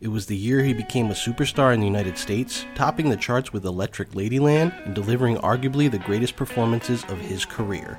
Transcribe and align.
It 0.00 0.08
was 0.08 0.26
the 0.26 0.36
year 0.36 0.62
he 0.62 0.74
became 0.74 1.10
a 1.10 1.14
superstar 1.14 1.74
in 1.74 1.80
the 1.80 1.86
United 1.86 2.16
States, 2.18 2.64
topping 2.76 3.10
the 3.10 3.16
charts 3.16 3.52
with 3.52 3.64
Electric 3.64 4.10
Ladyland 4.10 4.72
and 4.86 4.94
delivering 4.94 5.38
arguably 5.38 5.90
the 5.90 5.98
greatest 5.98 6.36
performances 6.36 7.02
of 7.08 7.18
his 7.18 7.44
career. 7.44 7.98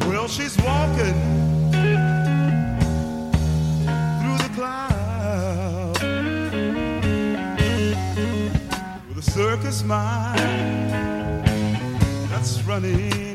Well, 0.00 0.26
she's 0.28 0.56
walking 0.62 1.12
through 4.18 4.38
the 4.38 4.50
clouds 4.54 6.00
with 9.10 9.18
a 9.18 9.30
circus 9.30 9.82
mind 9.82 11.44
that's 12.30 12.62
running. 12.62 13.33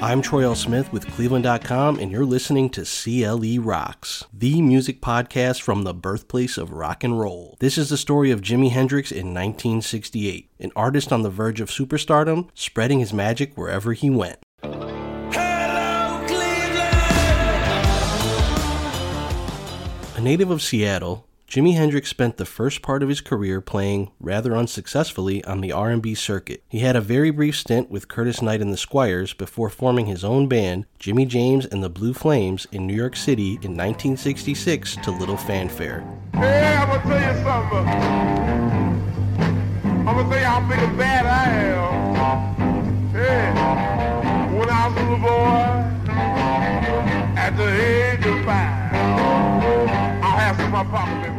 I'm 0.00 0.22
Troy 0.22 0.44
L. 0.44 0.54
Smith 0.54 0.92
with 0.92 1.08
Cleveland.com, 1.08 1.98
and 1.98 2.12
you're 2.12 2.24
listening 2.24 2.70
to 2.70 2.84
CLE 2.84 3.60
Rocks, 3.60 4.24
the 4.32 4.62
music 4.62 5.00
podcast 5.00 5.60
from 5.60 5.82
the 5.82 5.92
birthplace 5.92 6.56
of 6.56 6.70
rock 6.70 7.02
and 7.02 7.18
roll. 7.18 7.56
This 7.58 7.76
is 7.76 7.88
the 7.88 7.96
story 7.96 8.30
of 8.30 8.40
Jimi 8.40 8.70
Hendrix 8.70 9.10
in 9.10 9.34
1968, 9.34 10.50
an 10.60 10.70
artist 10.76 11.12
on 11.12 11.22
the 11.22 11.30
verge 11.30 11.60
of 11.60 11.68
superstardom, 11.68 12.48
spreading 12.54 13.00
his 13.00 13.12
magic 13.12 13.56
wherever 13.56 13.92
he 13.92 14.08
went. 14.08 14.38
Hello, 14.62 16.24
Cleveland! 16.28 16.96
A 20.16 20.20
native 20.20 20.52
of 20.52 20.62
Seattle, 20.62 21.26
Jimi 21.48 21.74
Hendrix 21.74 22.10
spent 22.10 22.36
the 22.36 22.44
first 22.44 22.82
part 22.82 23.02
of 23.02 23.08
his 23.08 23.22
career 23.22 23.62
playing 23.62 24.10
rather 24.20 24.54
unsuccessfully 24.54 25.42
on 25.44 25.62
the 25.62 25.72
R&B 25.72 26.14
circuit. 26.14 26.62
He 26.68 26.80
had 26.80 26.94
a 26.94 27.00
very 27.00 27.30
brief 27.30 27.56
stint 27.56 27.90
with 27.90 28.06
Curtis 28.06 28.42
Knight 28.42 28.60
and 28.60 28.70
the 28.70 28.76
Squires 28.76 29.32
before 29.32 29.70
forming 29.70 30.04
his 30.04 30.22
own 30.22 30.46
band, 30.46 30.84
Jimmy 30.98 31.24
James 31.24 31.64
and 31.64 31.82
the 31.82 31.88
Blue 31.88 32.12
Flames, 32.12 32.66
in 32.70 32.86
New 32.86 32.94
York 32.94 33.16
City 33.16 33.52
in 33.62 33.74
1966 33.74 34.96
to 34.96 35.10
little 35.10 35.38
fanfare. 35.38 36.04
Hey, 36.34 36.76
I'm 36.76 36.86
gonna 36.86 37.02
tell 37.02 37.18
you 37.18 37.42
something. 37.42 37.88
I'm 40.06 40.16
gonna 40.16 40.28
tell 40.28 40.38
you 40.38 40.44
how 40.44 40.68
big 40.68 40.80
a 40.80 40.96
bad 40.98 41.24
I 41.24 41.48
am. 41.72 43.08
Hey, 43.10 43.52
when 44.54 44.68
I 44.68 44.88
was 44.88 44.96
a 44.98 45.00
little 45.00 45.16
boy, 45.16 45.88
at 47.38 47.56
the 47.56 47.68
age 47.72 48.26
of 48.26 48.44
five, 48.44 48.92
I 50.22 50.40
had 50.40 50.56
some 50.56 50.72
my 50.72 50.84
papa. 50.84 51.37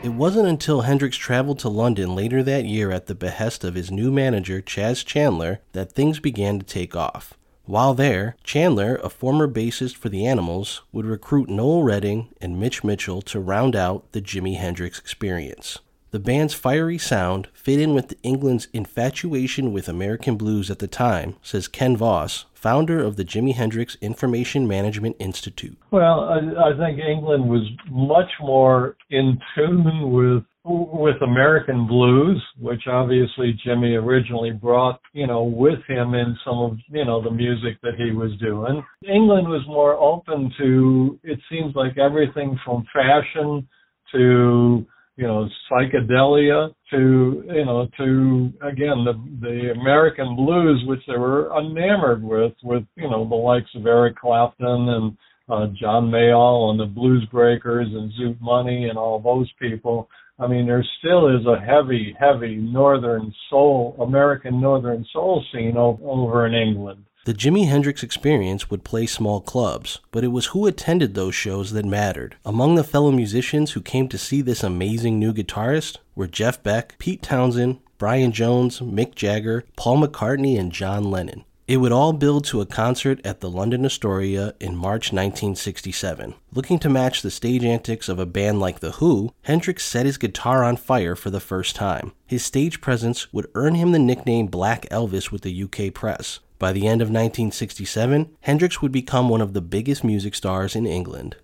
It 0.00 0.10
wasn't 0.10 0.46
until 0.46 0.82
Hendrix 0.82 1.16
traveled 1.16 1.58
to 1.58 1.68
London 1.68 2.14
later 2.14 2.42
that 2.44 2.64
year 2.64 2.92
at 2.92 3.06
the 3.06 3.16
behest 3.16 3.64
of 3.64 3.74
his 3.74 3.90
new 3.90 4.12
manager, 4.12 4.60
Chas 4.60 5.02
Chandler, 5.02 5.58
that 5.72 5.90
things 5.90 6.20
began 6.20 6.60
to 6.60 6.64
take 6.64 6.94
off. 6.94 7.34
While 7.64 7.94
there, 7.94 8.36
Chandler, 8.44 9.00
a 9.02 9.10
former 9.10 9.48
bassist 9.48 9.96
for 9.96 10.08
the 10.08 10.24
Animals, 10.24 10.82
would 10.92 11.04
recruit 11.04 11.48
Noel 11.48 11.82
Redding 11.82 12.28
and 12.40 12.60
Mitch 12.60 12.84
Mitchell 12.84 13.20
to 13.22 13.40
round 13.40 13.74
out 13.74 14.10
the 14.12 14.22
Jimi 14.22 14.56
Hendrix 14.56 15.00
experience. 15.00 15.80
The 16.12 16.20
band's 16.20 16.54
fiery 16.54 16.96
sound 16.96 17.48
fit 17.52 17.80
in 17.80 17.92
with 17.92 18.16
England's 18.22 18.68
infatuation 18.72 19.72
with 19.72 19.88
American 19.88 20.36
blues 20.36 20.70
at 20.70 20.78
the 20.78 20.86
time, 20.86 21.34
says 21.42 21.68
Ken 21.68 21.96
Voss, 21.96 22.46
founder 22.60 23.02
of 23.04 23.16
the 23.16 23.24
Jimi 23.24 23.54
Hendrix 23.54 23.96
Information 24.00 24.66
Management 24.66 25.16
Institute. 25.20 25.78
Well, 25.92 26.28
I, 26.28 26.70
I 26.70 26.76
think 26.76 26.98
England 26.98 27.48
was 27.48 27.64
much 27.88 28.30
more 28.40 28.96
in 29.10 29.38
tune 29.54 30.10
with 30.10 30.44
with 30.64 31.22
American 31.22 31.86
blues, 31.86 32.42
which 32.60 32.82
obviously 32.88 33.58
Jimi 33.64 33.98
originally 33.98 34.50
brought, 34.50 35.00
you 35.14 35.26
know, 35.26 35.44
with 35.44 35.78
him 35.88 36.12
in 36.12 36.36
some 36.44 36.58
of, 36.58 36.76
you 36.90 37.06
know, 37.06 37.22
the 37.22 37.30
music 37.30 37.80
that 37.82 37.94
he 37.96 38.10
was 38.10 38.32
doing. 38.38 38.84
England 39.02 39.48
was 39.48 39.64
more 39.66 39.94
open 39.94 40.52
to, 40.58 41.18
it 41.22 41.38
seems 41.50 41.74
like 41.74 41.96
everything 41.96 42.58
from 42.66 42.84
fashion 42.92 43.66
to, 44.12 44.84
you 45.18 45.26
know, 45.26 45.48
psychedelia 45.68 46.72
to, 46.90 47.42
you 47.48 47.64
know, 47.64 47.88
to, 47.98 48.52
again, 48.62 49.04
the, 49.04 49.14
the 49.40 49.72
American 49.72 50.36
blues, 50.36 50.84
which 50.86 51.00
they 51.08 51.18
were 51.18 51.50
enamored 51.58 52.22
with, 52.22 52.52
with, 52.62 52.84
you 52.94 53.10
know, 53.10 53.28
the 53.28 53.34
likes 53.34 53.68
of 53.74 53.84
Eric 53.84 54.16
Clapton 54.16 54.88
and, 54.88 55.16
uh, 55.48 55.66
John 55.80 56.08
Mayall 56.08 56.70
and 56.70 56.78
the 56.78 56.86
Blues 56.86 57.26
Breakers 57.32 57.88
and 57.90 58.12
Zoot 58.12 58.40
Money 58.40 58.88
and 58.88 58.96
all 58.96 59.18
those 59.18 59.50
people. 59.58 60.08
I 60.38 60.46
mean, 60.46 60.66
there 60.66 60.84
still 61.00 61.36
is 61.36 61.44
a 61.46 61.58
heavy, 61.58 62.14
heavy 62.16 62.54
Northern 62.54 63.34
soul, 63.50 63.96
American 64.00 64.60
Northern 64.60 65.04
soul 65.12 65.44
scene 65.52 65.76
o- 65.76 65.98
over 66.04 66.46
in 66.46 66.54
England. 66.54 67.02
The 67.24 67.34
Jimi 67.34 67.68
Hendrix 67.68 68.02
experience 68.02 68.70
would 68.70 68.84
play 68.84 69.04
small 69.04 69.42
clubs, 69.42 70.00
but 70.12 70.24
it 70.24 70.28
was 70.28 70.46
who 70.46 70.66
attended 70.66 71.14
those 71.14 71.34
shows 71.34 71.72
that 71.72 71.84
mattered. 71.84 72.36
Among 72.44 72.74
the 72.74 72.82
fellow 72.82 73.10
musicians 73.10 73.72
who 73.72 73.82
came 73.82 74.08
to 74.08 74.16
see 74.16 74.40
this 74.40 74.62
amazing 74.62 75.18
new 75.18 75.34
guitarist 75.34 75.98
were 76.14 76.26
Jeff 76.26 76.62
Beck, 76.62 76.96
Pete 76.98 77.20
Townshend, 77.20 77.80
Brian 77.98 78.32
Jones, 78.32 78.80
Mick 78.80 79.14
Jagger, 79.14 79.64
Paul 79.76 79.98
McCartney, 79.98 80.58
and 80.58 80.72
John 80.72 81.10
Lennon. 81.10 81.44
It 81.66 81.82
would 81.82 81.92
all 81.92 82.14
build 82.14 82.46
to 82.46 82.62
a 82.62 82.66
concert 82.66 83.20
at 83.26 83.40
the 83.40 83.50
London 83.50 83.84
Astoria 83.84 84.54
in 84.58 84.74
March 84.74 85.12
1967. 85.12 86.34
Looking 86.54 86.78
to 86.78 86.88
match 86.88 87.20
the 87.20 87.30
stage 87.30 87.62
antics 87.62 88.08
of 88.08 88.18
a 88.18 88.24
band 88.24 88.58
like 88.58 88.80
The 88.80 88.92
Who, 88.92 89.34
Hendrix 89.42 89.84
set 89.84 90.06
his 90.06 90.16
guitar 90.16 90.64
on 90.64 90.78
fire 90.78 91.14
for 91.14 91.28
the 91.28 91.40
first 91.40 91.76
time. 91.76 92.12
His 92.26 92.42
stage 92.42 92.80
presence 92.80 93.34
would 93.34 93.50
earn 93.54 93.74
him 93.74 93.92
the 93.92 93.98
nickname 93.98 94.46
Black 94.46 94.88
Elvis 94.88 95.30
with 95.30 95.42
the 95.42 95.62
UK 95.64 95.92
press. 95.92 96.40
By 96.58 96.72
the 96.72 96.88
end 96.88 97.00
of 97.00 97.08
1967, 97.08 98.30
Hendrix 98.40 98.82
would 98.82 98.90
become 98.90 99.28
one 99.28 99.40
of 99.40 99.52
the 99.52 99.60
biggest 99.60 100.02
music 100.02 100.34
stars 100.34 100.74
in 100.74 100.86
England. 100.86 101.36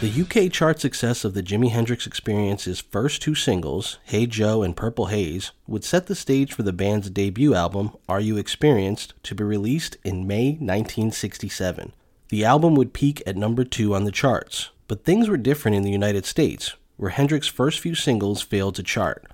The 0.00 0.22
UK 0.22 0.52
chart 0.52 0.80
success 0.80 1.24
of 1.24 1.34
the 1.34 1.42
Jimi 1.42 1.70
Hendrix 1.70 2.06
Experience's 2.06 2.80
first 2.80 3.20
two 3.20 3.34
singles, 3.34 3.98
Hey 4.04 4.26
Joe 4.26 4.62
and 4.62 4.76
Purple 4.76 5.06
Haze, 5.06 5.50
would 5.66 5.82
set 5.82 6.06
the 6.06 6.14
stage 6.14 6.52
for 6.52 6.62
the 6.62 6.72
band's 6.72 7.10
debut 7.10 7.52
album, 7.52 7.96
Are 8.08 8.20
You 8.20 8.36
Experienced, 8.36 9.14
to 9.24 9.34
be 9.34 9.42
released 9.42 9.96
in 10.04 10.24
May 10.28 10.50
1967. 10.50 11.92
The 12.28 12.44
album 12.44 12.76
would 12.76 12.92
peak 12.92 13.24
at 13.26 13.36
number 13.36 13.64
two 13.64 13.92
on 13.92 14.04
the 14.04 14.12
charts, 14.12 14.70
but 14.86 15.04
things 15.04 15.28
were 15.28 15.36
different 15.36 15.76
in 15.76 15.82
the 15.82 15.90
United 15.90 16.24
States. 16.26 16.74
where 16.96 17.10
Hendrix's 17.10 17.50
first 17.50 17.80
few 17.80 17.94
singles 17.94 18.42
failed 18.42 18.74
to 18.76 18.82
chart. 18.84 19.24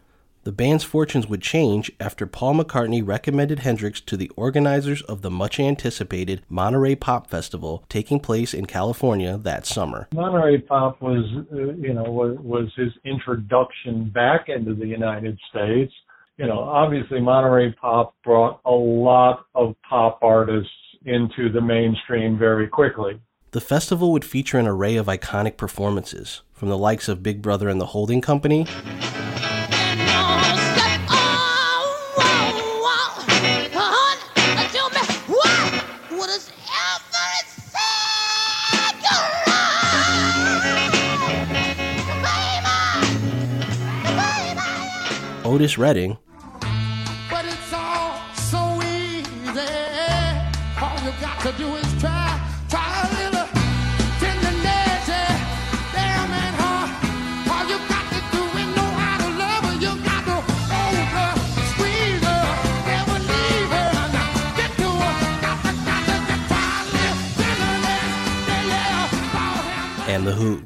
The 0.44 0.52
band's 0.52 0.84
fortunes 0.84 1.26
would 1.26 1.40
change 1.40 1.90
after 1.98 2.26
Paul 2.26 2.56
McCartney 2.56 3.02
recommended 3.02 3.60
Hendrix 3.60 3.98
to 4.02 4.14
the 4.14 4.30
organizers 4.36 5.00
of 5.00 5.22
the 5.22 5.30
much 5.30 5.58
anticipated 5.58 6.42
Monterey 6.50 6.96
Pop 6.96 7.30
Festival 7.30 7.82
taking 7.88 8.20
place 8.20 8.52
in 8.52 8.66
California 8.66 9.38
that 9.38 9.64
summer. 9.64 10.06
Monterey 10.12 10.58
Pop 10.58 11.00
was, 11.00 11.24
uh, 11.50 11.72
you 11.76 11.94
know, 11.94 12.02
was, 12.02 12.36
was 12.42 12.68
his 12.76 12.92
introduction 13.06 14.10
back 14.10 14.50
into 14.50 14.74
the 14.74 14.86
United 14.86 15.38
States. 15.48 15.94
You 16.36 16.46
know, 16.46 16.58
obviously 16.58 17.22
Monterey 17.22 17.72
Pop 17.72 18.14
brought 18.22 18.60
a 18.66 18.70
lot 18.70 19.46
of 19.54 19.74
pop 19.88 20.18
artists 20.20 20.68
into 21.06 21.50
the 21.50 21.62
mainstream 21.62 22.36
very 22.36 22.68
quickly. 22.68 23.18
The 23.52 23.62
festival 23.62 24.12
would 24.12 24.26
feature 24.26 24.58
an 24.58 24.66
array 24.66 24.96
of 24.96 25.06
iconic 25.06 25.56
performances, 25.56 26.42
from 26.52 26.68
the 26.68 26.76
likes 26.76 27.08
of 27.08 27.22
Big 27.22 27.40
Brother 27.40 27.68
and 27.68 27.80
the 27.80 27.86
Holding 27.86 28.20
Company 28.20 28.66
little 53.12 53.46
tenderness. 54.18 55.08
Yeah, 55.08 55.38
yeah, 55.94 56.26
Lord 56.62 56.90
have 56.90 57.28
and 70.08 70.26
The 70.26 70.32
Who. 70.32 70.62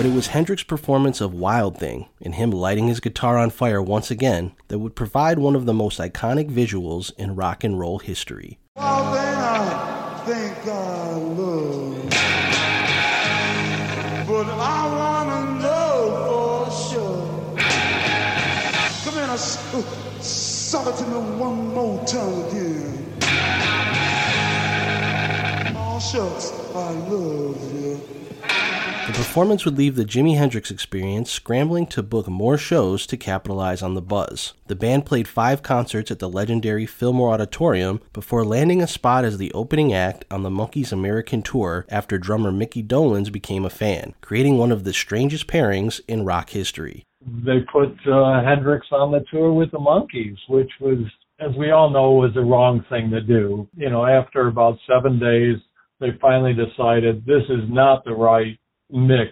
But 0.00 0.06
it 0.06 0.14
was 0.14 0.28
Hendrix's 0.28 0.64
performance 0.64 1.20
of 1.20 1.34
Wild 1.34 1.76
Thing 1.76 2.08
and 2.22 2.34
him 2.34 2.50
lighting 2.50 2.88
his 2.88 3.00
guitar 3.00 3.36
on 3.36 3.50
fire 3.50 3.82
once 3.82 4.10
again 4.10 4.52
that 4.68 4.78
would 4.78 4.96
provide 4.96 5.38
one 5.38 5.54
of 5.54 5.66
the 5.66 5.74
most 5.74 5.98
iconic 6.00 6.50
visuals 6.50 7.12
in 7.18 7.36
rock 7.36 7.64
and 7.64 7.78
roll 7.78 7.98
history. 7.98 8.58
Suck 20.22 20.86
it 20.86 20.96
to 20.96 21.06
me 21.08 21.18
one 21.38 21.74
more 21.74 22.02
time 22.06 22.46
again. 22.46 23.18
Oh 25.76 26.00
shucks, 26.00 26.52
I 26.74 26.90
love 27.10 27.74
you. 27.74 28.19
The 29.10 29.16
performance 29.16 29.64
would 29.64 29.76
leave 29.76 29.96
the 29.96 30.04
Jimi 30.04 30.36
Hendrix 30.36 30.70
experience 30.70 31.32
scrambling 31.32 31.88
to 31.88 32.00
book 32.00 32.28
more 32.28 32.56
shows 32.56 33.08
to 33.08 33.16
capitalize 33.16 33.82
on 33.82 33.94
the 33.94 34.00
buzz. 34.00 34.52
The 34.68 34.76
band 34.76 35.04
played 35.04 35.26
five 35.26 35.64
concerts 35.64 36.12
at 36.12 36.20
the 36.20 36.28
legendary 36.28 36.86
Fillmore 36.86 37.34
Auditorium 37.34 38.00
before 38.12 38.44
landing 38.44 38.80
a 38.80 38.86
spot 38.86 39.24
as 39.24 39.36
the 39.36 39.50
opening 39.50 39.92
act 39.92 40.26
on 40.30 40.44
the 40.44 40.48
Monkees 40.48 40.92
American 40.92 41.42
tour 41.42 41.86
after 41.88 42.18
drummer 42.18 42.52
Mickey 42.52 42.84
Dolenz 42.84 43.32
became 43.32 43.64
a 43.64 43.68
fan, 43.68 44.14
creating 44.20 44.58
one 44.58 44.70
of 44.70 44.84
the 44.84 44.92
strangest 44.92 45.48
pairings 45.48 46.00
in 46.06 46.24
rock 46.24 46.50
history. 46.50 47.02
They 47.20 47.62
put 47.72 47.92
uh, 48.06 48.44
Hendrix 48.44 48.86
on 48.92 49.10
the 49.10 49.24
tour 49.28 49.52
with 49.52 49.72
the 49.72 49.80
Monkees, 49.80 50.38
which 50.48 50.70
was, 50.80 50.98
as 51.40 51.50
we 51.56 51.72
all 51.72 51.90
know, 51.90 52.12
was 52.12 52.32
the 52.34 52.42
wrong 52.42 52.84
thing 52.88 53.10
to 53.10 53.20
do. 53.20 53.68
You 53.76 53.90
know, 53.90 54.06
after 54.06 54.46
about 54.46 54.78
seven 54.88 55.18
days, 55.18 55.56
they 55.98 56.10
finally 56.20 56.54
decided 56.54 57.26
this 57.26 57.42
is 57.48 57.68
not 57.68 58.04
the 58.04 58.14
right 58.14 58.56
mix 58.92 59.30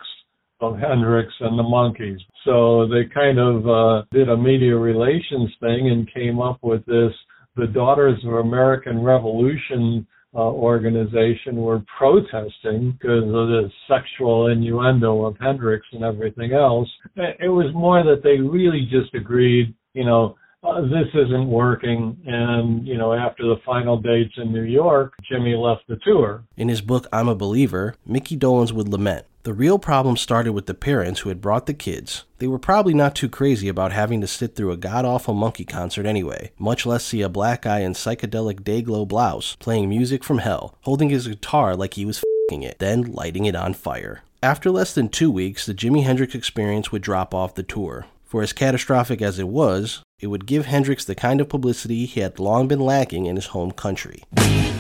of 0.61 0.79
Hendrix 0.79 1.33
and 1.41 1.59
the 1.59 1.63
Monkees. 1.63 2.19
So 2.45 2.87
they 2.89 3.05
kind 3.13 3.39
of 3.39 3.69
uh, 3.69 4.03
did 4.11 4.29
a 4.29 4.37
media 4.37 4.77
relations 4.77 5.51
thing 5.61 5.91
and 5.91 6.13
came 6.13 6.41
up 6.41 6.59
with 6.63 6.85
this. 6.87 7.13
The 7.57 7.67
Daughters 7.67 8.19
of 8.25 8.35
American 8.35 9.03
Revolution 9.03 10.07
uh, 10.35 10.41
organization 10.41 11.57
were 11.57 11.83
protesting 11.97 12.93
because 12.93 13.25
of 13.25 13.49
the 13.49 13.71
sexual 13.89 14.49
innuendo 14.49 15.25
of 15.25 15.37
Hendrix 15.41 15.87
and 15.93 16.05
everything 16.05 16.53
else. 16.53 16.89
It 17.17 17.49
was 17.49 17.73
more 17.75 18.05
that 18.05 18.23
they 18.23 18.39
really 18.39 18.87
just 18.91 19.15
agreed, 19.15 19.75
you 19.95 20.05
know, 20.05 20.37
uh, 20.63 20.83
this 20.83 21.09
isn't 21.15 21.49
working. 21.49 22.17
And, 22.27 22.87
you 22.87 22.97
know, 22.97 23.13
after 23.13 23.45
the 23.45 23.61
final 23.65 24.01
dates 24.01 24.35
in 24.37 24.53
New 24.53 24.63
York, 24.63 25.15
Jimi 25.31 25.61
left 25.61 25.87
the 25.89 25.97
tour. 26.05 26.45
In 26.57 26.69
his 26.69 26.81
book 26.81 27.07
I'm 27.13 27.29
a 27.29 27.35
Believer, 27.35 27.95
Mickey 28.07 28.37
Dolenz 28.37 28.73
would 28.73 28.89
lament. 28.89 29.27
The 29.45 29.55
real 29.55 29.79
problem 29.79 30.17
started 30.17 30.53
with 30.53 30.67
the 30.67 30.75
parents 30.75 31.21
who 31.21 31.31
had 31.31 31.41
brought 31.41 31.67
the 31.67 31.73
kids. 31.73 32.25
They 32.39 32.49
were 32.49 32.59
probably 32.59 32.93
not 32.93 33.15
too 33.15 33.29
crazy 33.29 33.69
about 33.69 33.93
having 33.93 34.21
to 34.21 34.27
sit 34.27 34.55
through 34.55 34.73
a 34.73 34.77
god 34.77 35.05
awful 35.05 35.33
monkey 35.33 35.65
concert 35.65 36.05
anyway, 36.05 36.51
much 36.59 36.85
less 36.85 37.05
see 37.05 37.23
a 37.23 37.31
black 37.31 37.63
guy 37.63 37.79
in 37.79 37.95
psychedelic 37.95 38.61
dayglow 38.61 39.09
blouse 39.09 39.57
playing 39.59 39.89
music 39.89 40.23
from 40.23 40.39
hell, 40.39 40.75
holding 40.83 41.09
his 41.09 41.29
guitar 41.29 41.77
like 41.77 41.95
he 41.95 42.05
was 42.05 42.23
fing 42.51 42.63
it, 42.63 42.79
then 42.79 43.13
lighting 43.13 43.47
it 43.47 43.55
on 43.55 43.73
fire. 43.73 44.23
After 44.43 44.71
less 44.71 44.93
than 44.93 45.09
two 45.09 45.31
weeks, 45.31 45.65
the 45.65 45.75
Jimi 45.75 46.05
Hendrix 46.05 46.35
experience 46.35 46.93
would 46.93 47.03
drop 47.03 47.33
off 47.33 47.55
the 47.55 47.63
tour. 47.63 48.07
For 48.25 48.43
as 48.43 48.53
catastrophic 48.53 49.23
as 49.23 49.39
it 49.39 49.49
was, 49.49 50.03
it 50.21 50.27
would 50.27 50.47
give 50.47 50.67
Hendrix 50.67 51.05
the 51.05 51.15
kind 51.15 51.41
of 51.41 51.49
publicity 51.49 52.05
he 52.05 52.21
had 52.21 52.41
long 52.41 52.67
been 52.67 52.81
lacking 52.81 53.27
in 53.27 53.37
his 53.37 53.47
home 53.47 53.71
country. 53.71 54.25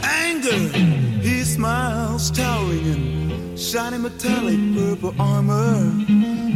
Anger, 0.02 0.50
he 1.20 1.44
smiles, 1.44 2.30
towering 2.32 3.30
in 3.30 3.56
shiny 3.56 3.98
metallic 3.98 4.58
purple 4.74 5.14
armor. 5.20 5.92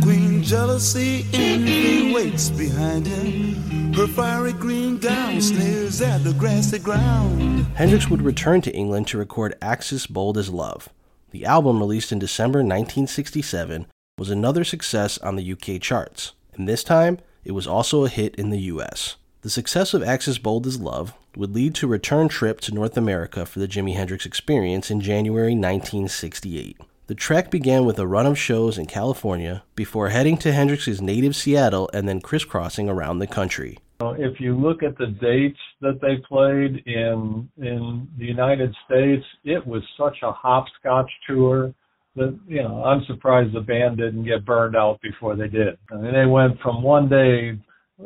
Queen 0.03 0.43
jealousy, 0.43 1.25
envy 1.33 2.13
waits 2.13 2.51
behind 2.51 3.07
him. 3.07 3.93
Her 3.93 4.09
fiery 4.09 4.53
green 4.53 4.99
gown 4.99 5.41
sneers 5.41 6.01
at 6.01 6.25
the 6.25 6.33
grassy 6.33 6.81
ground. 6.81 7.67
Hendrix 7.75 8.09
would 8.09 8.23
return 8.23 8.63
to 8.63 8.75
England 8.75 9.07
to 9.09 9.19
record 9.19 9.57
Axis 9.63 10.09
Bold 10.09 10.37
as 10.37 10.51
Love. 10.51 10.89
The 11.31 11.45
album, 11.45 11.79
released 11.79 12.11
in 12.11 12.19
December 12.19 12.59
1967, 12.59 13.87
was 14.19 14.29
another 14.29 14.65
success 14.65 15.19
on 15.19 15.37
the 15.37 15.53
UK 15.53 15.81
charts, 15.81 16.33
and 16.55 16.69
this 16.69 16.83
time 16.83 17.19
it 17.45 17.53
was 17.53 17.67
also 17.67 18.05
a 18.05 18.09
hit 18.09 18.35
in 18.37 18.51
the 18.51 18.61
US. 18.61 19.17
The 19.43 19.51
success 19.51 19.93
of 19.95 20.03
Axis 20.03 20.39
Bold 20.39 20.67
as 20.67 20.81
Love 20.81 21.15
would 21.37 21.55
lead 21.55 21.75
to 21.77 21.87
a 21.87 21.91
return 21.91 22.29
trip 22.29 22.61
to 22.61 22.75
North 22.75 22.97
America 22.97 23.45
for 23.45 23.59
the 23.59 23.69
Jimi 23.69 23.95
Hendrix 23.95 24.25
Experience 24.25 24.91
in 24.91 25.01
January 25.01 25.55
1968. 25.55 26.79
The 27.09 27.15
trek 27.15 27.51
began 27.51 27.85
with 27.85 27.99
a 27.99 28.07
run 28.07 28.27
of 28.27 28.39
shows 28.39 28.79
in 28.79 28.87
California 28.87 29.65
before 29.75 30.11
heading 30.11 30.37
to 30.39 30.53
Hendrix's 30.53 31.03
native 31.03 31.35
Seattle 31.35 31.91
and 31.93 32.09
then 32.09 32.21
crisscrossing 32.21 32.89
around 32.89 33.19
the 33.19 33.27
country. 33.27 33.79
If 34.01 34.41
you 34.41 34.57
look 34.57 34.83
at 34.83 34.97
the 34.99 35.07
dates 35.07 35.59
that 35.81 36.01
they 36.01 36.17
played 36.29 36.83
in 36.87 37.49
in 37.57 38.09
the 38.19 38.25
United 38.25 38.75
States, 38.85 39.25
it 39.45 39.67
was 39.67 39.83
such 39.99 40.19
a 40.23 40.33
hopscotch 40.33 41.11
tour 41.29 41.75
that 42.17 42.39
you 42.47 42.63
know 42.63 42.85
I'm 42.85 43.05
surprised 43.07 43.55
the 43.55 43.61
band 43.61 43.99
didn't 43.99 44.25
get 44.25 44.45
burned 44.45 44.77
out 44.77 45.01
before 45.01 45.37
they 45.37 45.49
did. 45.49 45.79
I 45.91 45.97
mean, 45.97 46.13
they 46.13 46.27
went 46.27 46.61
from 46.61 46.83
one 46.83 47.09
day 47.09 47.59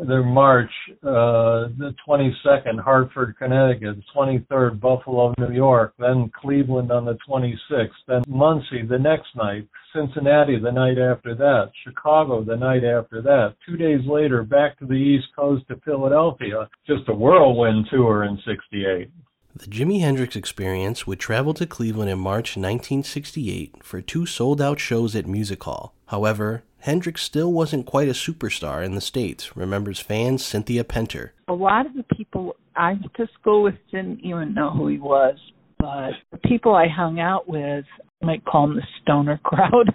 their 0.06 0.22
march, 0.22 0.70
uh, 1.02 1.68
the 1.78 1.94
22nd, 2.06 2.80
Hartford, 2.80 3.36
Connecticut, 3.38 3.96
23rd, 4.14 4.80
Buffalo, 4.80 5.32
New 5.38 5.52
York, 5.52 5.94
then 5.98 6.30
Cleveland 6.40 6.90
on 6.90 7.04
the 7.04 7.16
26th, 7.28 7.88
then 8.06 8.22
Muncie 8.28 8.82
the 8.86 8.98
next 8.98 9.34
night, 9.34 9.66
Cincinnati 9.94 10.58
the 10.58 10.72
night 10.72 10.98
after 10.98 11.34
that, 11.34 11.70
Chicago 11.84 12.44
the 12.44 12.56
night 12.56 12.84
after 12.84 13.22
that. 13.22 13.54
Two 13.66 13.76
days 13.76 14.00
later, 14.06 14.42
back 14.42 14.78
to 14.78 14.86
the 14.86 14.94
East 14.94 15.28
Coast 15.34 15.66
to 15.68 15.80
Philadelphia. 15.84 16.68
Just 16.86 17.08
a 17.08 17.14
whirlwind 17.14 17.86
tour 17.90 18.24
in 18.24 18.38
68. 18.46 19.10
The 19.58 19.68
Jimi 19.68 20.00
Hendrix 20.00 20.36
Experience 20.36 21.06
would 21.06 21.18
travel 21.18 21.54
to 21.54 21.66
Cleveland 21.66 22.10
in 22.10 22.18
March 22.18 22.58
1968 22.58 23.82
for 23.82 24.02
two 24.02 24.26
sold 24.26 24.60
out 24.60 24.78
shows 24.78 25.16
at 25.16 25.26
Music 25.26 25.64
Hall. 25.64 25.94
However, 26.08 26.62
Hendrix 26.80 27.22
still 27.22 27.50
wasn't 27.50 27.86
quite 27.86 28.08
a 28.08 28.12
superstar 28.12 28.84
in 28.84 28.94
the 28.94 29.00
States, 29.00 29.56
remembers 29.56 29.98
fan 29.98 30.36
Cynthia 30.36 30.84
Penter. 30.84 31.30
a 31.48 31.54
lot 31.54 31.86
of 31.86 31.94
the 31.94 32.04
people 32.14 32.54
I 32.76 32.90
went 32.92 33.14
to 33.16 33.26
school 33.40 33.62
with 33.62 33.76
didn't 33.90 34.20
even 34.20 34.52
know 34.52 34.68
who 34.70 34.88
he 34.88 34.98
was, 34.98 35.38
but 35.78 36.10
the 36.32 36.38
people 36.46 36.74
I 36.74 36.88
hung 36.88 37.18
out 37.18 37.48
with, 37.48 37.86
I 38.22 38.26
might 38.26 38.44
call 38.44 38.66
them 38.66 38.76
the 38.76 38.82
stoner 39.00 39.38
crowd. 39.42 39.94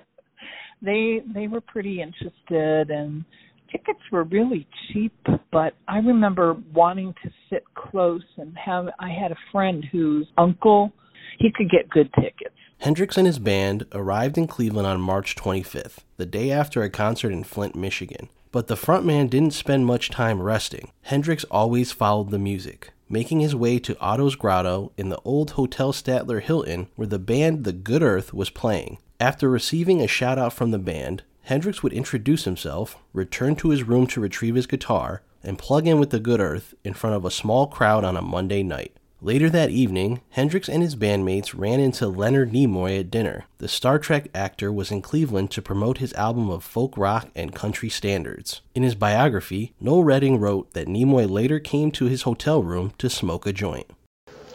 they 0.82 1.22
they 1.36 1.48
were 1.48 1.62
pretty 1.62 2.02
interested, 2.02 2.90
and 2.90 3.24
tickets 3.72 4.00
were 4.12 4.24
really 4.24 4.68
cheap. 4.88 5.14
But 5.52 5.74
I 5.88 5.98
remember 5.98 6.58
wanting 6.74 7.14
to 7.24 7.32
sit 7.50 7.64
close 7.76 8.24
and 8.38 8.58
have 8.58 8.90
I 9.00 9.10
had 9.10 9.32
a 9.32 9.38
friend 9.52 9.86
whose 9.92 10.28
uncle 10.38 10.92
he 11.40 11.52
could 11.52 11.70
get 11.70 11.90
good 11.90 12.12
tickets. 12.14 12.56
Hendrix 12.80 13.18
and 13.18 13.28
his 13.28 13.40
band 13.40 13.86
arrived 13.92 14.38
in 14.38 14.48
Cleveland 14.48 14.88
on 14.88 15.02
March 15.02 15.36
25th, 15.36 16.00
the 16.18 16.26
day 16.26 16.52
after 16.52 16.82
a 16.82 16.90
concert 16.90 17.32
in 17.32 17.44
Flint, 17.44 17.76
Michigan. 17.76 18.30
But 18.52 18.68
the 18.68 18.76
frontman 18.76 19.30
didn't 19.30 19.54
spend 19.54 19.86
much 19.86 20.10
time 20.10 20.42
resting. 20.42 20.92
Hendrix 21.04 21.44
always 21.46 21.92
followed 21.92 22.32
the 22.32 22.40
music, 22.40 22.92
making 23.08 23.40
his 23.40 23.56
way 23.56 23.80
to 23.80 23.98
Otto's 24.00 24.36
Grotto 24.36 24.92
in 24.98 25.10
the 25.10 25.22
old 25.24 25.52
Hotel 25.52 25.94
Statler 25.94 26.42
Hilton 26.42 26.88
where 26.96 27.08
the 27.08 27.20
band 27.20 27.64
The 27.64 27.72
Good 27.72 28.02
Earth 28.02 28.34
was 28.34 28.50
playing. 28.50 28.98
After 29.20 29.50
receiving 29.50 30.02
a 30.02 30.08
shout 30.08 30.40
out 30.40 30.52
from 30.52 30.72
the 30.72 30.80
band, 30.80 31.24
Hendrix 31.44 31.84
would 31.84 31.94
introduce 31.94 32.46
himself, 32.46 32.98
return 33.14 33.56
to 33.58 33.70
his 33.70 33.84
room 33.84 34.08
to 34.08 34.22
retrieve 34.22 34.56
his 34.56 34.68
guitar, 34.68 35.22
and 35.44 35.58
plug 35.58 35.88
in 35.88 36.00
with 36.00 36.12
The 36.12 36.20
Good 36.20 36.40
Earth 36.40 36.74
in 36.84 36.94
front 36.94 37.16
of 37.16 37.26
a 37.26 37.32
small 37.32 37.68
crowd 37.68 38.04
on 38.04 38.16
a 38.16 38.22
Monday 38.22 38.64
night. 38.64 38.96
Later 39.24 39.52
that 39.52 39.70
evening, 39.70 40.22
Hendrix 40.32 40.68
and 40.68 40.82
his 40.82 40.96
bandmates 40.96 41.54
ran 41.56 41.80
into 41.80 42.08
Leonard 42.08 42.52
Nimoy 42.52 43.00
at 43.00 43.12
dinner. 43.12 43.46
The 43.60 43.68
Star 43.68 44.00
Trek 44.00 44.30
actor 44.34 44.72
was 44.72 44.90
in 44.90 45.04
Cleveland 45.04 45.52
to 45.52 45.62
promote 45.62 46.00
his 46.00 46.14
album 46.14 46.50
of 46.50 46.64
folk 46.64 46.98
rock 46.98 47.30
and 47.36 47.54
country 47.54 47.90
standards. 47.90 48.62
In 48.74 48.82
his 48.82 48.96
biography, 48.96 49.74
Noel 49.80 50.04
Redding 50.04 50.40
wrote 50.40 50.74
that 50.74 50.88
Nimoy 50.88 51.30
later 51.30 51.60
came 51.60 51.92
to 51.92 52.06
his 52.06 52.24
hotel 52.24 52.64
room 52.64 52.94
to 52.98 53.12
smoke 53.12 53.46
a 53.46 53.54
joint. 53.54 53.86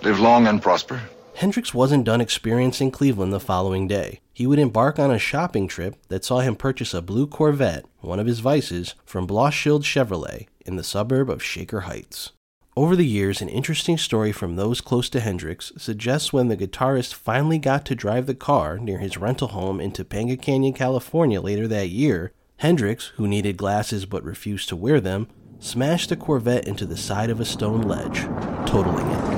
Live 0.02 0.18
long 0.18 0.48
and 0.48 0.60
prosper. 0.60 1.00
Hendrix 1.36 1.74
wasn't 1.74 2.04
done 2.04 2.22
experiencing 2.22 2.90
Cleveland 2.90 3.30
the 3.30 3.38
following 3.38 3.86
day. 3.86 4.20
He 4.32 4.46
would 4.46 4.58
embark 4.58 4.98
on 4.98 5.10
a 5.10 5.18
shopping 5.18 5.68
trip 5.68 5.96
that 6.08 6.24
saw 6.24 6.40
him 6.40 6.56
purchase 6.56 6.94
a 6.94 7.02
blue 7.02 7.26
Corvette, 7.26 7.84
one 8.00 8.18
of 8.18 8.26
his 8.26 8.40
vices, 8.40 8.94
from 9.04 9.26
Blaushild 9.26 9.82
Chevrolet 9.82 10.46
in 10.64 10.76
the 10.76 10.82
suburb 10.82 11.28
of 11.28 11.42
Shaker 11.42 11.80
Heights. 11.80 12.32
Over 12.74 12.96
the 12.96 13.04
years, 13.04 13.42
an 13.42 13.50
interesting 13.50 13.98
story 13.98 14.32
from 14.32 14.56
those 14.56 14.80
close 14.80 15.10
to 15.10 15.20
Hendrix 15.20 15.72
suggests 15.76 16.32
when 16.32 16.48
the 16.48 16.56
guitarist 16.56 17.12
finally 17.12 17.58
got 17.58 17.84
to 17.84 17.94
drive 17.94 18.24
the 18.24 18.34
car 18.34 18.78
near 18.78 18.98
his 18.98 19.18
rental 19.18 19.48
home 19.48 19.78
in 19.78 19.92
Topanga 19.92 20.40
Canyon, 20.40 20.72
California 20.72 21.42
later 21.42 21.68
that 21.68 21.90
year, 21.90 22.32
Hendrix, 22.58 23.08
who 23.16 23.28
needed 23.28 23.58
glasses 23.58 24.06
but 24.06 24.24
refused 24.24 24.70
to 24.70 24.76
wear 24.76 25.02
them, 25.02 25.28
smashed 25.58 26.08
the 26.08 26.16
Corvette 26.16 26.66
into 26.66 26.86
the 26.86 26.96
side 26.96 27.28
of 27.28 27.40
a 27.40 27.44
stone 27.44 27.82
ledge, 27.82 28.22
totaling 28.66 29.06
it. 29.06 29.35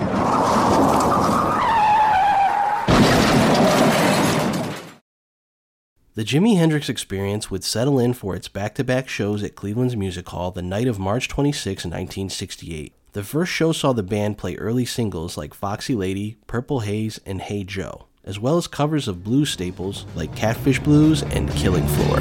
The 6.18 6.24
Jimi 6.24 6.56
Hendrix 6.56 6.88
experience 6.88 7.48
would 7.48 7.62
settle 7.62 8.00
in 8.00 8.12
for 8.12 8.34
its 8.34 8.48
back 8.48 8.74
to 8.74 8.82
back 8.82 9.08
shows 9.08 9.44
at 9.44 9.54
Cleveland's 9.54 9.94
Music 9.94 10.28
Hall 10.28 10.50
the 10.50 10.62
night 10.62 10.88
of 10.88 10.98
March 10.98 11.28
26, 11.28 11.84
1968. 11.84 12.92
The 13.12 13.22
first 13.22 13.52
show 13.52 13.70
saw 13.70 13.92
the 13.92 14.02
band 14.02 14.36
play 14.36 14.56
early 14.56 14.84
singles 14.84 15.36
like 15.36 15.54
Foxy 15.54 15.94
Lady, 15.94 16.36
Purple 16.48 16.80
Haze, 16.80 17.20
and 17.24 17.40
Hey 17.40 17.62
Joe, 17.62 18.06
as 18.24 18.40
well 18.40 18.56
as 18.56 18.66
covers 18.66 19.06
of 19.06 19.22
blues 19.22 19.50
staples 19.50 20.06
like 20.16 20.34
Catfish 20.34 20.80
Blues 20.80 21.22
and 21.22 21.52
Killing 21.52 21.86
Floor. 21.86 22.18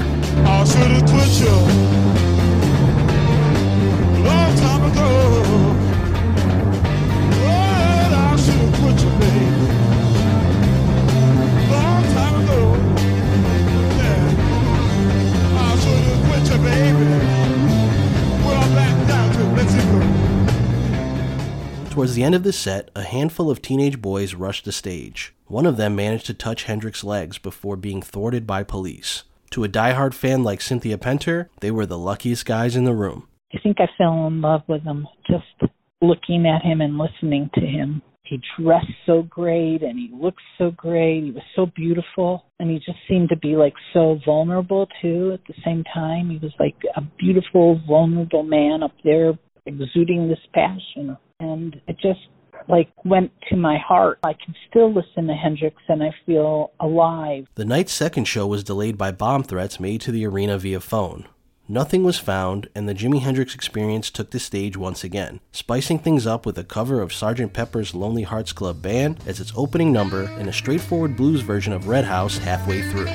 Towards 22.08 22.16
the 22.16 22.24
end 22.24 22.36
of 22.36 22.44
the 22.44 22.54
set, 22.54 22.90
a 22.96 23.04
handful 23.04 23.52
of 23.52 23.62
teenage 23.62 24.02
boys 24.02 24.34
rushed 24.34 24.64
the 24.64 24.72
stage. 24.72 25.34
One 25.48 25.66
of 25.66 25.76
them 25.76 25.98
managed 25.98 26.26
to 26.28 26.34
touch 26.34 26.64
Hendrix's 26.64 27.04
legs 27.04 27.38
before 27.38 27.76
being 27.76 28.02
thwarted 28.02 28.48
by 28.48 28.64
police. 28.64 29.26
To 29.50 29.66
a 29.66 29.68
diehard 29.68 30.14
fan 30.14 30.42
like 30.42 30.62
Cynthia 30.62 30.98
Penter, 30.98 31.50
they 31.60 31.70
were 31.70 31.86
the 31.86 31.98
luckiest 31.98 32.46
guys 32.46 32.78
in 32.78 32.86
the 32.86 32.94
room. 32.94 33.28
I 33.54 33.60
think 33.62 33.82
I 33.82 33.90
fell 33.98 34.26
in 34.26 34.40
love 34.40 34.62
with 34.70 34.84
him 34.84 35.06
just 35.30 35.70
looking 36.02 36.48
at 36.48 36.62
him 36.62 36.80
and 36.80 36.98
listening 36.98 37.50
to 37.56 37.66
him. 37.66 38.02
He 38.24 38.40
dressed 38.58 38.88
so 39.06 39.24
great 39.24 39.82
and 39.82 40.00
he 40.00 40.10
looked 40.14 40.40
so 40.58 40.72
great. 40.72 41.26
He 41.26 41.32
was 41.32 41.44
so 41.58 41.66
beautiful 41.66 42.46
and 42.58 42.72
he 42.72 42.78
just 42.78 43.00
seemed 43.10 43.28
to 43.30 43.38
be 43.38 43.58
like 43.58 43.76
so 43.92 44.18
vulnerable 44.26 44.88
too 45.02 45.32
at 45.34 45.42
the 45.46 45.62
same 45.66 45.84
time. 45.94 46.30
He 46.30 46.38
was 46.38 46.54
like 46.58 46.78
a 46.96 47.02
beautiful, 47.20 47.82
vulnerable 47.86 48.44
man 48.44 48.82
up 48.82 48.94
there 49.04 49.38
exuding 49.66 50.30
this 50.30 50.40
passion 50.54 51.18
and 51.40 51.80
it 51.88 51.98
just 52.00 52.20
like 52.68 52.90
went 53.06 53.32
to 53.50 53.56
my 53.56 53.78
heart. 53.78 54.20
I 54.24 54.34
can 54.34 54.56
still 54.70 54.94
listen 54.94 55.28
to 55.28 55.34
Hendrix 55.34 55.78
and 55.88 56.04
I 56.04 56.14
feel 56.26 56.72
alive. 56.80 57.48
The 57.56 57.66
night's 57.66 57.94
second 57.94 58.26
show 58.26 58.48
was 58.48 58.64
delayed 58.64 58.98
by 58.98 59.12
bomb 59.12 59.44
threats 59.44 59.80
made 59.80 60.02
to 60.02 60.12
the 60.12 60.26
arena 60.26 60.58
via 60.58 60.80
phone. 60.80 61.28
Nothing 61.70 62.06
was 62.06 62.18
found, 62.18 62.70
and 62.74 62.88
the 62.88 62.96
Jimi 62.96 63.20
Hendrix 63.20 63.54
experience 63.54 64.10
took 64.10 64.32
the 64.32 64.40
stage 64.40 64.78
once 64.78 65.04
again, 65.04 65.42
spicing 65.52 66.00
things 66.00 66.26
up 66.26 66.46
with 66.46 66.58
a 66.58 66.64
cover 66.64 67.02
of 67.02 67.12
Sgt. 67.12 67.52
Pepper's 67.52 67.94
Lonely 67.94 68.24
Hearts 68.24 68.54
Club 68.54 68.82
Band 68.82 69.20
as 69.28 69.42
its 69.42 69.52
opening 69.54 69.92
number 69.92 70.24
and 70.24 70.48
a 70.48 70.54
straightforward 70.54 71.18
blues 71.18 71.42
version 71.42 71.74
of 71.74 71.90
Red 71.90 72.06
House 72.06 72.38
halfway 72.38 72.84
through. 72.84 73.08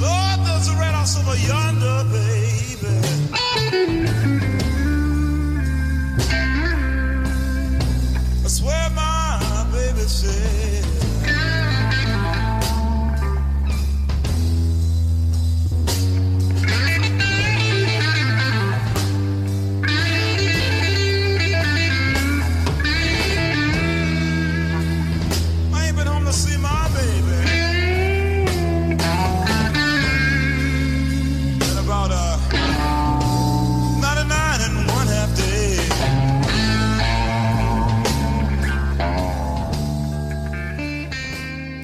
Lord, 0.00 0.32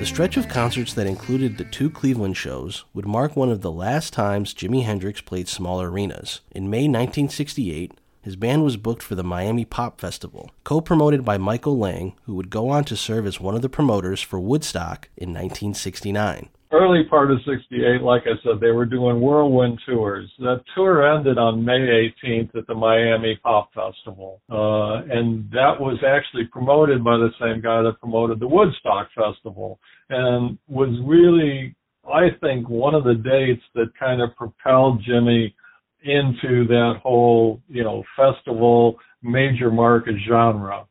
stretch 0.09 0.39
of 0.39 0.49
concerts 0.49 0.95
that 0.95 1.07
included 1.07 1.59
the 1.59 1.65
two 1.65 1.91
Cleveland 1.91 2.35
shows 2.35 2.87
would 2.95 3.07
mark 3.07 3.37
one 3.37 3.51
of 3.51 3.61
the 3.61 3.71
last 3.71 4.11
times 4.15 4.55
Jimi 4.55 4.83
Hendrix 4.83 5.21
played 5.21 5.49
small 5.49 5.83
arenas. 5.83 6.41
In 6.51 6.71
May 6.71 6.89
1968, 6.89 7.93
his 8.23 8.35
band 8.35 8.65
was 8.65 8.79
booked 8.79 9.03
for 9.03 9.15
the 9.15 9.23
Miami 9.23 9.67
Pop 9.67 10.01
Festival, 10.01 10.51
co 10.65 10.81
promoted 10.81 11.27
by 11.27 11.37
Michael 11.37 11.77
Lang, 11.77 12.15
who 12.25 12.35
would 12.37 12.49
go 12.49 12.71
on 12.71 12.85
to 12.85 12.97
serve 12.97 13.27
as 13.27 13.39
one 13.39 13.55
of 13.55 13.61
the 13.61 13.69
promoters 13.69 14.23
for 14.23 14.41
Woodstock 14.41 15.11
in 15.15 15.29
1969. 15.29 16.49
Early 16.71 17.05
part 17.05 17.31
of 17.31 17.39
68, 17.47 18.03
like 18.03 18.25
I 18.27 18.37
said, 18.43 18.61
they 18.61 18.73
were 18.73 18.85
doing 18.85 19.21
whirlwind 19.21 19.81
tours. 19.87 20.31
That 20.39 20.63
tour 20.75 21.17
ended 21.17 21.39
on 21.39 21.65
May 21.65 22.11
18th 22.23 22.55
at 22.55 22.67
the 22.67 22.75
Miami 22.75 23.39
Pop 23.43 23.71
Festival. 23.73 24.43
Uh, 24.51 25.03
and 25.11 25.51
that 25.51 25.81
was 25.81 25.99
actually 26.07 26.45
promoted 26.45 27.03
by 27.03 27.17
the 27.17 27.31
same 27.41 27.63
guy 27.63 27.81
that 27.83 28.01
promoted 28.01 28.39
the 28.39 28.49
Woodstock 28.49 29.09
Festival 29.15 29.81
and 30.11 30.59
was 30.69 30.91
really, 31.07 31.75
I 32.07 32.29
think, 32.43 32.69
one 32.69 32.95
of 32.95 33.05
the 33.05 33.15
dates 33.15 33.65
that 33.75 33.99
kind 33.99 34.21
of 34.21 34.37
propelled 34.37 35.03
Jimi 35.09 35.55
into 36.03 36.67
that 36.69 37.01
whole, 37.03 37.63
you 37.69 37.83
know, 37.83 38.05
festival 38.15 38.97
major 39.23 39.71
market 39.71 40.17
genre. 40.29 40.87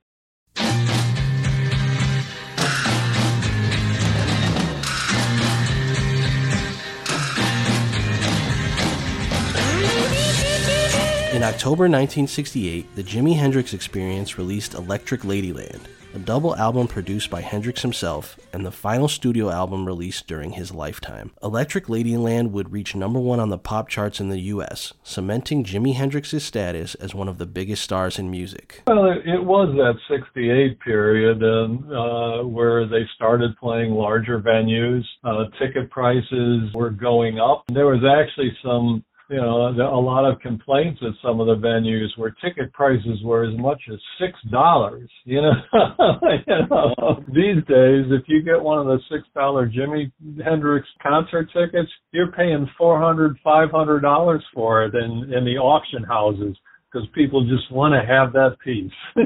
In 11.34 11.43
October 11.43 11.84
1968, 11.84 12.96
the 12.96 13.03
Jimi 13.03 13.36
Hendrix 13.36 13.74
Experience 13.74 14.38
released 14.38 14.74
Electric 14.74 15.22
Ladyland, 15.22 15.81
a 16.15 16.19
double 16.19 16.55
album 16.55 16.88
produced 16.88 17.29
by 17.29 17.41
Hendrix 17.41 17.81
himself 17.81 18.39
and 18.53 18.65
the 18.65 18.72
final 18.72 19.10
studio 19.10 19.50
album 19.50 19.86
released 19.86 20.25
during 20.25 20.51
his 20.51 20.72
lifetime. 20.72 21.31
Electric 21.43 21.88
Ladyland 21.88 22.51
would 22.51 22.72
reach 22.72 22.96
number 22.96 23.19
one 23.19 23.41
on 23.41 23.50
the 23.50 23.57
pop 23.57 23.89
charts 23.89 24.22
in 24.22 24.29
the 24.29 24.39
US, 24.39 24.93
cementing 25.03 25.65
Jimi 25.65 25.96
Hendrix's 25.96 26.46
status 26.46 26.96
as 26.96 27.13
one 27.13 27.27
of 27.27 27.39
the 27.39 27.46
biggest 27.46 27.84
stars 27.84 28.17
in 28.17 28.31
music. 28.31 28.84
Well, 28.88 29.05
it, 29.12 29.43
was 29.43 29.75
that 29.75 30.00
68 30.10 30.79
period 30.79 31.43
and, 31.43 31.91
uh, 31.93 32.43
where 32.48 32.88
they 32.88 33.03
started 33.15 33.57
playing 33.57 33.91
larger 33.91 34.39
venues. 34.39 35.03
Uh, 35.25 35.43
ticket 35.60 35.91
prices 35.91 36.74
were 36.74 36.89
going 36.89 37.38
up. 37.38 37.65
There 37.67 37.86
was 37.88 38.03
actually 38.05 38.57
some 38.63 39.03
you 39.29 39.38
know, 39.38 39.67
a 39.67 40.00
lot 40.00 40.29
of 40.29 40.39
complaints 40.39 41.01
at 41.01 41.13
some 41.22 41.41
of 41.41 41.48
the 41.48 41.55
venues 41.55 42.07
where 42.17 42.34
ticket 42.43 42.72
prices 42.72 43.19
were 43.24 43.43
as 43.43 43.57
much 43.57 43.81
as 43.91 44.00
six 44.19 44.34
dollars. 44.51 45.10
You 45.25 45.41
know, 45.41 45.51
you 46.48 46.67
know, 46.69 47.24
these 47.27 47.63
days, 47.67 48.05
if 48.10 48.24
you 48.27 48.41
get 48.41 48.62
one 48.62 48.79
of 48.79 48.86
the 48.86 49.00
six 49.12 49.27
dollar 49.34 49.69
Jimi 49.69 50.12
Hendrix 50.43 50.88
concert 51.03 51.50
tickets, 51.51 51.91
you're 52.12 52.31
paying 52.31 52.69
four 52.77 53.01
hundred, 53.01 53.38
five 53.43 53.69
hundred 53.72 54.00
dollars 54.01 54.43
for 54.53 54.86
it 54.86 54.96
in 54.96 55.34
in 55.34 55.43
the 55.43 55.57
auction 55.57 56.03
houses 56.03 56.55
because 56.91 57.07
people 57.13 57.46
just 57.46 57.72
want 57.72 57.93
to 57.93 58.07
have 58.07 58.31
that 58.34 58.57
piece. 58.63 58.91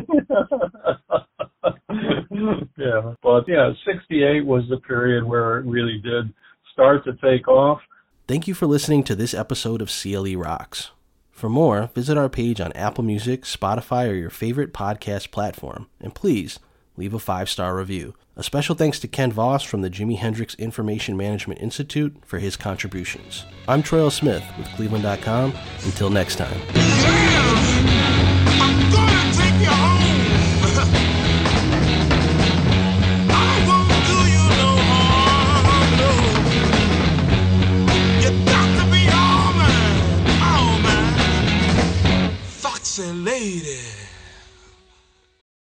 yeah, 2.78 3.14
but 3.22 3.44
yeah, 3.48 3.72
'68 3.86 4.46
was 4.46 4.64
the 4.70 4.78
period 4.88 5.24
where 5.24 5.60
it 5.60 5.66
really 5.66 6.00
did 6.04 6.34
start 6.74 7.04
to 7.06 7.14
take 7.22 7.48
off. 7.48 7.80
Thank 8.28 8.48
you 8.48 8.54
for 8.54 8.66
listening 8.66 9.04
to 9.06 9.16
this 9.16 9.34
episode 9.34 9.82
of 9.82 9.90
CLE 9.92 10.36
Rocks. 10.38 10.92
For 11.32 11.50
more, 11.50 11.90
visit 11.96 12.18
our 12.18 12.30
page 12.30 12.62
on 12.62 12.72
Apple 12.74 13.04
Music, 13.04 13.44
Spotify, 13.44 14.10
or 14.10 14.14
your 14.14 14.30
favorite 14.30 14.74
podcast 14.74 15.32
platform, 15.32 15.88
and 16.00 16.14
please 16.14 16.60
leave 16.98 17.14
a 17.14 17.20
five 17.20 17.50
star 17.50 17.76
review. 17.76 18.14
A 18.38 18.44
special 18.44 18.76
thanks 18.76 19.00
to 19.00 19.08
Ken 19.08 19.32
Voss 19.32 19.64
from 19.64 19.82
the 19.82 19.90
Jimi 19.90 20.18
Hendrix 20.18 20.56
Information 20.56 21.18
Management 21.18 21.60
Institute 21.62 22.16
for 22.26 22.40
his 22.40 22.56
contributions. 22.56 23.46
I'm 23.68 23.84
Troy. 23.84 24.08
Smith 24.10 24.44
with 24.58 24.68
Cleveland.com. 24.70 25.54
Until 25.84 26.10
next 26.10 26.38
time. 26.38 26.60